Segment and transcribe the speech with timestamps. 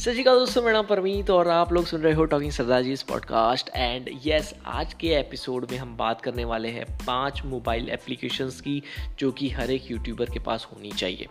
[0.00, 2.94] सत श्रीकाल दोस्तों मेरा नाम परमीत और आप लोग सुन रहे हो talking Sardar ji
[2.94, 8.60] podcast and yes आज के एपिसोड में हम बात करने वाले हैं पाँच मोबाइल एप्लीकेशंस
[8.60, 8.82] की
[9.18, 11.26] जो कि हर एक यूट्यूबर के पास होनी चाहिए।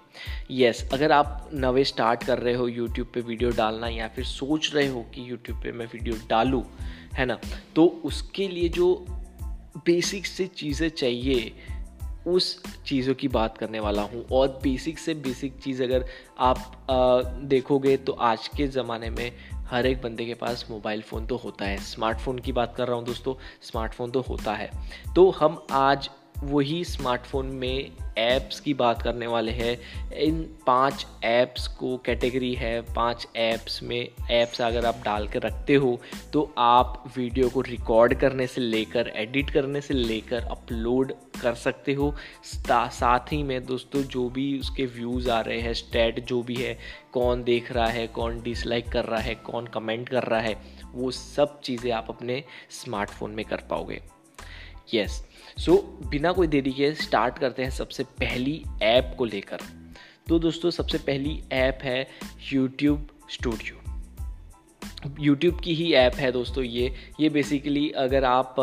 [0.52, 4.26] यस yes, अगर आप नवे स्टार्ट कर रहे हो यूट्यूब पे वीडियो डालना या फिर
[4.26, 6.78] सोच रहे हो कि यूट्यूब पे मैं वीडियो डालूँ
[7.14, 7.40] है ना?
[7.76, 9.06] तो उसके लिए जो
[9.78, 11.54] बेसिक से चीज़ें चाहिए
[12.28, 16.06] उस चीज़ों की बात करने वाला हूँ। और बेसिक से बेसिक चीज़ अगर
[16.40, 16.58] आप
[16.90, 19.32] आ, देखोगे तो आज के ज़माने में
[19.68, 22.98] हर एक बंदे के पास मोबाइल फ़ोन तो होता है। स्मार्टफ़ोन की बात कर रहा
[22.98, 24.70] हूँ दोस्तों स्मार्टफ़ोन तो होता है।
[25.16, 26.10] तो हम आज
[26.44, 29.78] वही स्मार्टफ़ोन में ऐप्स की बात करने वाले हैं।
[30.14, 35.76] इन पाँच ऐप्स को कैटेगरी है, पाँच ऐप्स में ऐप्स अगर आप डाल कर रखते
[35.76, 36.00] हो
[36.34, 41.94] तो आप वीडियो को रिकॉर्ड करने से लेकर एडिट करने से लेकर अपलोड कर सकते
[41.94, 42.14] हो।
[42.46, 46.78] साथ ही में दोस्तों, जो भी उसके व्यूज़ आ रहे हैं स्टैट जो भी है,
[47.14, 50.56] कौन देख रहा है, कौन डिसलाइक कर रहा है, कौन कमेंट कर रहा है,
[50.94, 54.02] वो सब चीज़ें आप अपने स्मार्टफ़ोन में कर पाओगे।
[54.94, 55.24] यस
[55.58, 55.78] सो
[56.10, 59.60] बिना कोई देरी के स्टार्ट करते हैं सबसे पहली ऐप को लेकर।
[60.28, 62.08] तो दोस्तों, सबसे पहली ऐप है
[62.54, 63.76] यूट्यूब स्टूडियो
[65.20, 68.56] यूट्यूब की ही ऐप है दोस्तों ये। ये बेसिकली अगर आप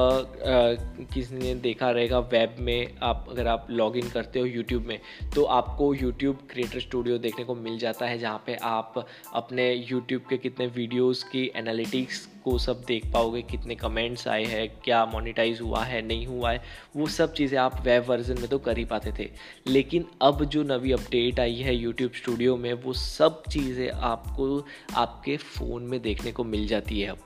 [1.14, 4.98] किसी ने देखा रहेगा वेब में, आप अगर आप लॉगिन करते हो यूट्यूब में
[5.34, 10.22] तो आपको यूट्यूब क्रिएटर स्टूडियो देखने को मिल जाता है, जहाँ पे आप अपने यूट्यूब
[10.30, 15.60] के कितने वीडियोस की एनालिटिक्स को सब देख पाओगे, कितने कमेंट्स आए हैं, क्या मोनिटाइज
[15.60, 16.62] हुआ है, नहीं हुआ है,
[16.96, 19.30] वो सब चीज़ें आप वेब वर्जन में तो कर ही पाते थे।
[19.66, 24.64] लेकिन अब जो नवी अपडेट आई है यूट्यूब स्टूडियो में, वो सब चीज़ें आपको,
[24.96, 27.18] आपके फ़ोन में देखने को मिल जाती है अब।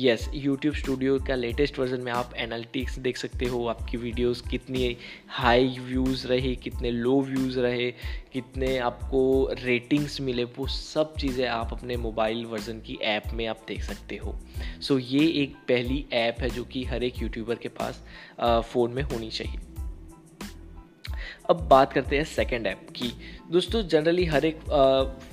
[0.00, 4.96] यस यूट्यूब स्टूडियो का लेटेस्ट वर्जन में आप एनालिटिक्स देख सकते हो आपकी वीडियोस कितनी
[5.28, 7.90] हाई व्यूज़ रहे कितने लो व्यूज़ रहे
[8.32, 9.22] कितने आपको
[9.62, 14.16] रेटिंग्स मिले वो सब चीज़ें आप अपने मोबाइल वर्जन की ऐप में आप देख सकते
[14.16, 14.34] हो।
[14.80, 18.02] सो so, ये एक पहली ऐप है जो कि हर एक यूट्यूबर के पास
[18.72, 19.58] फ़ोन में होनी चाहिए।
[21.50, 23.10] अब बात करते हैं सेकेंड ऐप की।
[23.52, 24.58] दोस्तों जनरली हर एक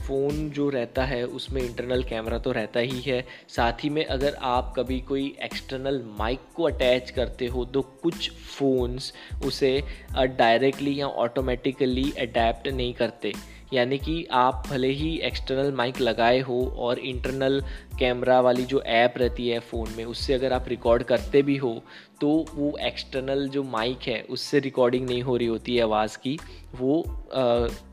[0.07, 4.37] फ़ोन जो रहता है, उसमें इंटरनल कैमरा तो रहता ही है। साथ ही में अगर
[4.41, 9.11] आप कभी कोई एक्सटर्नल माइक को अटैच करते हो तो कुछ फ़ोन्स
[9.45, 9.71] उसे
[10.15, 13.33] डायरेक्टली या ऑटोमेटिकली अडेप्ट नहीं करते।
[13.73, 17.63] यानी कि आप भले ही एक्सटर्नल माइक लगाए हो और इंटरनल
[17.99, 21.81] कैमरा वाली जो ऐप रहती है फ़ोन में उससे अगर आप रिकॉर्ड करते भी हो
[22.21, 26.37] तो वो एक्सटर्नल जो माइक है उससे रिकॉर्डिंग नहीं हो रही होती है आवाज़ की।
[26.75, 27.01] वो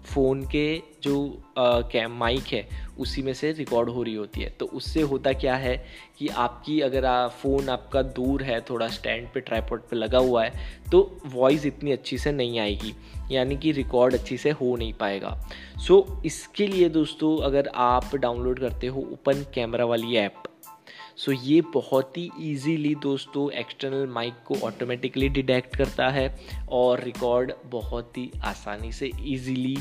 [0.04, 1.16] फ़ोन के जो
[1.59, 2.66] कैम माइक है
[2.98, 5.76] उसी में से रिकॉर्ड हो रही होती है। तो उससे होता क्या है
[6.19, 10.44] कि आपकी अगर आ, फ़ोन आपका दूर है थोड़ा स्टैंड पे ट्राईपोर्ट पे लगा हुआ
[10.44, 10.53] है
[10.93, 12.94] तो वॉइस इतनी अच्छी से नहीं आएगी।
[13.31, 15.37] यानी कि रिकॉर्ड अच्छी से हो नहीं पाएगा।
[15.78, 20.43] सो so, इसके लिए दोस्तों अगर आप डाउनलोड करते हो ओपन कैमरा वाली ऐप।
[21.16, 26.27] सो so, ये बहुत ही इजीली दोस्तों एक्सटर्नल माइक को ऑटोमेटिकली डिटेक्ट करता है
[26.72, 29.77] और रिकॉर्ड बहुत ही आसानी से इजीली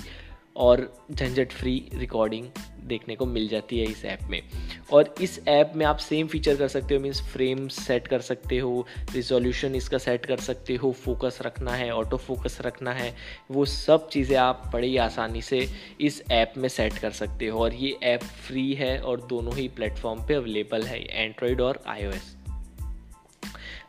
[0.56, 2.48] और झंझट फ्री रिकॉर्डिंग
[2.88, 4.42] देखने को मिल जाती है इस ऐप में।
[4.94, 8.58] और इस ऐप में आप सेम फीचर कर सकते हो मीन्स फ्रेम सेट कर सकते
[8.58, 13.14] हो रिजोल्यूशन इसका सेट कर सकते हो फोकस रखना है ऑटो फोकस रखना है,
[13.52, 15.68] वो सब चीज़ें आप बड़ी आसानी से
[16.02, 19.68] इस ऐप में सेट कर सकते हो। और ये ऐप फ्री है और दोनों ही
[19.68, 22.36] प्लेटफॉर्म पे अवेलेबल है एंड्रॉयड और आईओएस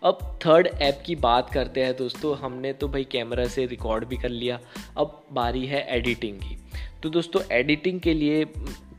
[0.05, 4.16] अब थर्ड ऐप की बात करते हैं दोस्तों, हमने तो भाई कैमरा से रिकॉर्ड भी
[4.16, 4.59] कर लिया,
[4.97, 6.56] अब बारी है एडिटिंग की।
[7.03, 8.44] तो दोस्तों एडिटिंग के लिए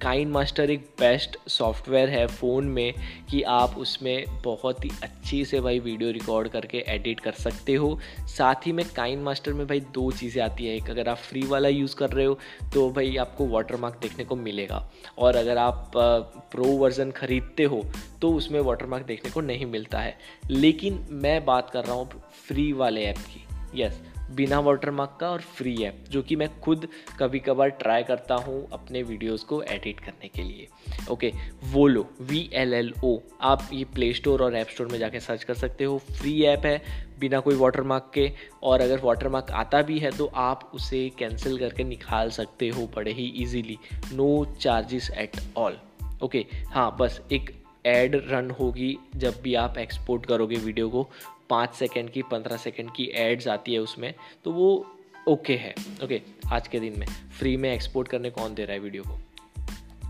[0.01, 2.93] काइन मास्टर एक बेस्ट सॉफ्टवेयर है फ़ोन में
[3.29, 7.97] कि आप उसमें बहुत ही अच्छी से भाई वीडियो रिकॉर्ड करके एडिट कर सकते हो।
[8.27, 11.41] साथ ही में काइन मास्टर में भाई दो चीज़ें आती है। एक, अगर आप फ्री
[11.45, 12.37] वाला यूज़ कर रहे हो
[12.73, 14.83] तो भाई आपको वाटर मार्क देखने को मिलेगा।
[15.17, 17.83] और अगर आप प्रो वर्ज़न ख़रीदते हो
[18.21, 20.17] तो उसमें वाटर मार्क देखने को नहीं मिलता है।
[20.49, 22.09] लेकिन मैं बात कर रहा हूँ
[22.47, 23.41] फ्री वाले ऐप की।
[23.75, 24.01] यस
[24.31, 26.87] बिना वाटर मार्क का और फ्री ऐप, जो कि मैं खुद
[27.19, 30.67] कभी कभार ट्राई करता हूँ अपने वीडियोस को एडिट करने के लिए।
[31.11, 31.31] Okay
[31.71, 35.43] VLLO V L L O आप ये प्ले स्टोर और ऐप स्टोर में जाके सर्च
[35.43, 36.81] कर सकते हो। फ्री ऐप है,
[37.19, 38.31] बिना कोई वाटर मार्क के,
[38.63, 42.89] और अगर वाटर मार्क आता भी है तो आप उसे कैंसिल करके निकाल सकते हो
[42.95, 43.77] बड़े ही easily
[44.13, 45.77] no charges at all
[46.23, 47.51] okay हाँ बस एक
[47.85, 51.07] एड रन होगी जब भी आप एक्सपोर्ट करोगे वीडियो को।
[51.49, 54.13] पाँच सेकेंड की पंद्रह सेकेंड की एड्स आती है उसमें
[54.43, 54.91] तो वो
[55.27, 57.07] ओके okay है। ओके okay, आज के दिन में।
[57.39, 59.19] फ्री में एक्सपोर्ट करने कौन दे रहा है वीडियो को?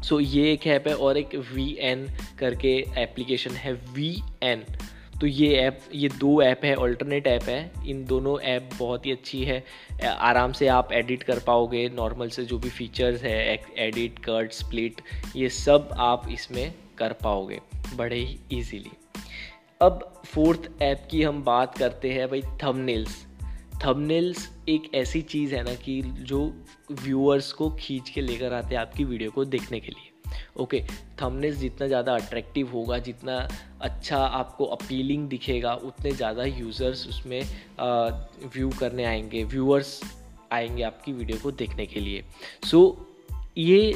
[0.03, 2.07] सो so, ये एक ऐप है और एक वी एन
[2.39, 4.65] करके एप्लीकेशन है। वी एन
[5.21, 9.11] तो ये ऐप ये दो ऐप है ऑल्टरनेट ऐप है। इन दोनों ऐप बहुत ही
[9.11, 9.63] अच्छी है।
[10.05, 15.01] आराम से आप एडिट कर पाओगे। नॉर्मल से जो भी फीचर्स है एडिट कट स्प्लिट
[15.35, 17.59] ये सब आप इसमें कर पाओगे।
[17.95, 18.91] बड़े ही ईजीली
[19.81, 23.15] अब फोर्थ ऐप की हम बात करते हैं भाई थंबनेल्स
[23.85, 26.39] थंबनेल्स एक ऐसी चीज़ है ना कि जो
[26.91, 30.11] व्यूअर्स को खींच के लेकर आते हैं आपकी वीडियो को देखने के लिए।
[30.63, 30.81] ओके
[31.21, 33.37] थंबनेल्स जितना ज़्यादा अट्रैक्टिव होगा जितना
[33.81, 37.41] अच्छा आपको अपीलिंग दिखेगा उतने ज़्यादा यूज़र्स उसमें
[38.55, 39.99] व्यू करने आएँगे व्यूअर्स
[40.51, 42.23] आएँगे आपकी वीडियो को देखने के लिए।
[42.63, 43.93] सो so, ये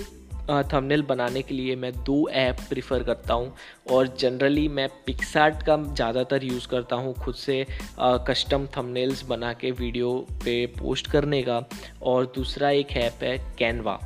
[0.49, 3.53] थंबनेल बनाने के लिए मैं दो ऐप प्रिफर करता हूँ
[3.91, 7.65] और जनरली मैं पिक्सार्ट का ज़्यादातर यूज़ करता हूँ खुद से
[7.99, 10.13] कस्टम थंबनेल्स बना के वीडियो
[10.45, 11.63] पे पोस्ट करने का
[12.03, 13.99] और दूसरा एक ऐप है कैनवा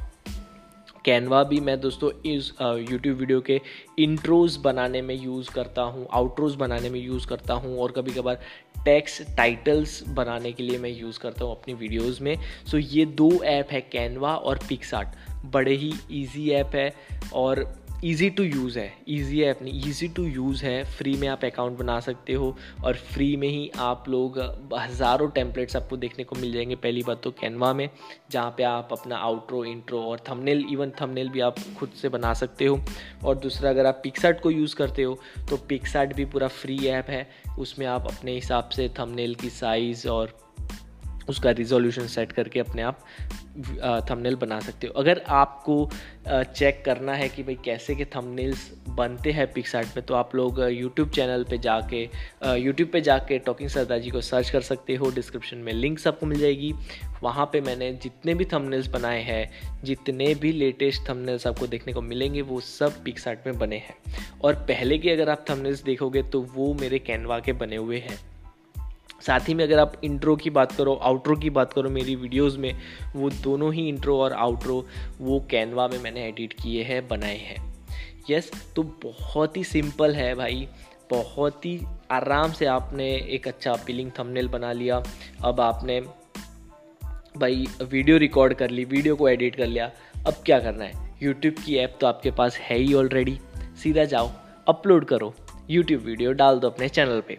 [1.05, 2.51] कैनवा भी मैं दोस्तों इस
[2.91, 3.59] यूट्यूब वीडियो के
[3.99, 8.39] इंट्रोज बनाने में यूज़ करता हूँ आउट्रोज बनाने में यूज़ करता हूँ और कभी कभार
[8.85, 13.05] टेक्स टाइटल्स बनाने के लिए मैं यूज़ करता हूँ अपनी वीडियोज़ में। सो so, ये
[13.05, 16.93] दो ऐप है कैनवा और पिक्सार्ट बड़े ही ईजी ऐप है
[17.33, 17.65] और
[18.05, 21.77] ईज़ी टू यूज़ है ईजी ऐप नहीं ईज़ी टू यूज़ है। फ्री में आप अकाउंट
[21.77, 22.55] बना सकते हो
[22.85, 24.39] और फ्री में ही आप लोग,
[24.73, 27.89] हज़ारों टेम्पलेट्स आपको देखने को मिल जाएँगे। पहली बात तो कैनवा में,
[28.31, 32.33] जहाँ पे आप अपना आउट्रो इंट्रो और थंबनेल इवन थंबनेल भी आप खुद से बना
[32.33, 32.79] सकते हो।
[33.25, 35.17] और दूसरा, अगर आप पिक्सार्ट को यूज़ करते हो
[35.49, 37.27] तो पिक्सार्ट भी पूरा फ्री ऐप है।
[37.59, 40.37] उसमें आप अपने हिसाब से थंबनेल की साइज़ और
[41.29, 42.99] उसका रिजोल्यूशन सेट करके अपने आप
[44.09, 45.89] थंबनेल बना सकते हो। अगर आपको
[46.27, 50.59] चेक करना है कि भाई कैसे के थंबनेल्स बनते हैं पिक्सार्ट में तो आप लोग
[50.61, 52.01] यूट्यूब चैनल पे जाके
[52.57, 56.25] यूट्यूब पे जाके टॉकिंग सरदार जी को सर्च कर सकते हो। डिस्क्रिप्शन में लिंक्स आपको
[56.25, 56.73] मिल जाएगी।
[57.23, 62.01] वहाँ पे मैंने जितने भी थंबनेल्स बनाए हैं, जितने भी लेटेस्ट थंबनेल्स आपको देखने को
[62.01, 63.95] मिलेंगे, वो सब पिक्सार्ट में बने हैं।
[64.43, 68.19] और पहले के अगर आप थंबनेल्स देखोगे तो वो मेरे कैनवा के बने हुए हैं।
[69.25, 72.57] साथ ही में अगर आप इंट्रो की बात करो आउट्रो की बात करो मेरी वीडियोस
[72.57, 72.73] में
[73.15, 74.85] वो दोनों ही इंट्रो और आउट्रो
[75.19, 77.73] वो कैनवा में मैंने एडिट किए हैं बनाए हैं।
[78.29, 80.67] यस yes, तो बहुत ही सिंपल है भाई।
[81.11, 81.79] बहुत ही
[82.11, 85.03] आराम से आपने एक अच्छा अपीलिंग थंबनेल बना लिया।
[85.43, 86.01] अब आपने
[87.37, 89.91] भाई वीडियो रिकॉर्ड कर ली वीडियो को एडिट कर लिया।
[90.27, 91.15] अब क्या करना है?
[91.23, 93.39] यूट्यूब की ऐप तो आपके पास है ही ऑलरेडी
[93.83, 94.31] सीधा जाओ
[94.67, 95.33] अपलोड करो।
[95.69, 97.37] यूट्यूब वीडियो डाल दो अपने चैनल पे।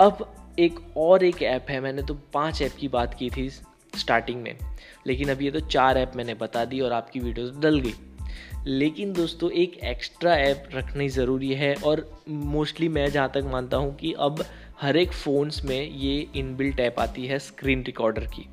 [0.00, 4.42] अब एक और एक ऐप है, मैंने तो पाँच ऐप की बात की थी स्टार्टिंग
[4.42, 4.56] में,
[5.06, 7.94] लेकिन अब ये तो चार ऐप मैंने बता दी और आपकी वीडियोस डल गई।
[8.66, 13.94] लेकिन दोस्तों, एक एक्स्ट्रा ऐप रखनी ज़रूरी है और मोस्टली मैं जहाँ तक मानता हूँ
[13.96, 14.44] कि अब
[14.80, 18.48] हर एक फ़ोन्स में ये इनबिल्ट ऐप आती है स्क्रीन रिकॉर्डर की।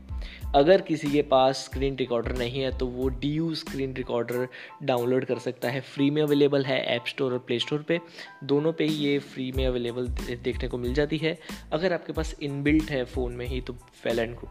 [0.56, 4.48] अगर किसी के पास स्क्रीन रिकॉर्डर नहीं है तो वो D U screen recorder
[4.84, 8.00] download कर सकता है। फ्री में अवेलेबल है ऐप स्टोर और प्ले स्टोर पे।
[8.44, 11.38] दोनों पे ही ये फ्री में अवेलेबल देखने को मिल जाती है।
[11.74, 13.74] अगर आपके पास इनबिल्ट है फ़ोन में ही तो
[14.04, 14.50] फेल एंड गुड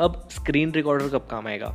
[0.00, 1.74] अब स्क्रीन रिकॉर्डर कब काम आएगा?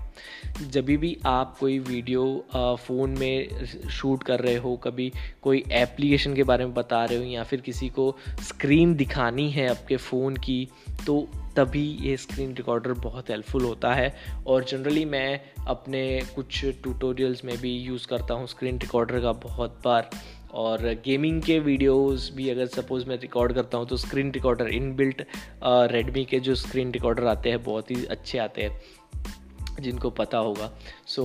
[0.62, 5.12] जब भी आप कोई वीडियो फ़ोन में शूट कर रहे हो, कभी
[5.42, 8.16] कोई एप्लीकेशन के बारे में बता रहे हो, या फिर किसी को
[8.48, 10.68] स्क्रीन दिखानी है आपके फ़ोन की
[11.06, 11.28] तो
[11.58, 14.14] तभी ये स्क्रीन रिकॉर्डर बहुत हेल्पफुल होता है।
[14.48, 19.80] और जनरली मैं अपने कुछ ट्यूटोरियल्स में भी यूज़ करता हूँ स्क्रीन रिकॉर्डर का बहुत
[19.86, 20.10] बार।
[20.54, 24.96] और गेमिंग के वीडियोस भी अगर सपोज़ मैं रिकॉर्ड करता हूँ तो screen recorder in
[24.96, 25.22] built
[25.66, 30.72] Redmi के जो स्क्रीन रिकॉर्डर आते हैं बहुत ही अच्छे आते हैं जिनको पता होगा।
[31.08, 31.24] सो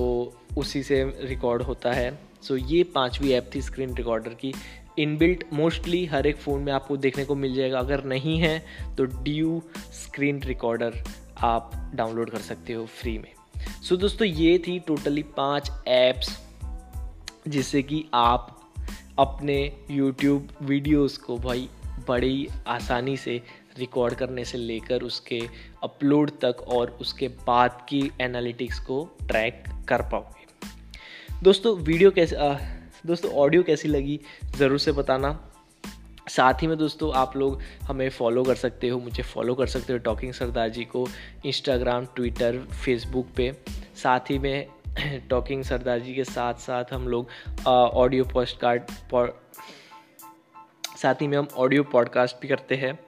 [0.49, 4.53] so, उसी से रिकॉर्ड होता है। सो so, ये पांचवी ऐप थी स्क्रीन रिकॉर्डर की।
[4.99, 8.65] इनबिल्ट मोस्टली हर एक फ़ोन में आपको देखने को मिल जाएगा। अगर नहीं है
[8.97, 11.03] तो ड्यू स्क्रीन रिकॉर्डर
[11.37, 13.31] आप डाउनलोड कर सकते हो फ्री में।
[13.81, 16.39] सो so, दोस्तों ये थी टोटली पाँच ऐप्स
[17.47, 18.71] जिससे कि आप
[19.19, 21.69] अपने यूट्यूब वीडियोस को भाई
[22.07, 23.41] बड़ी आसानी से
[23.79, 25.41] रिकॉर्ड करने से लेकर उसके
[25.83, 30.45] अपलोड तक और उसके बाद की एनालिटिक्स को ट्रैक कर पाओगे।
[31.43, 32.35] दोस्तों वीडियो कैसे
[33.05, 34.19] दोस्तों ऑडियो कैसी लगी?
[34.57, 35.29] ज़रूर से बताना।
[36.29, 39.93] साथ ही में दोस्तों, आप लोग हमें फॉलो कर सकते हो, मुझे फॉलो कर सकते
[39.93, 41.07] हो टॉकिंग सरदार जी को
[41.45, 43.51] इंस्टाग्राम ट्विटर फेसबुक पे।
[44.03, 44.67] साथ ही में
[45.29, 48.91] टॉकिंग सरदार जी के साथ साथ हम लोग ऑडियो पोस्ट कार्ड
[50.97, 52.99] साथ ही में हम ऑडियो पॉडकास्ट भी करते हैं।